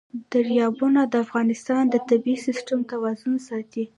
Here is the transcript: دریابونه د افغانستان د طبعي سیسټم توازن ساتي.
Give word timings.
دریابونه 0.31 1.01
د 1.07 1.13
افغانستان 1.25 1.83
د 1.89 1.95
طبعي 2.09 2.35
سیسټم 2.45 2.79
توازن 2.91 3.33
ساتي. 3.47 3.83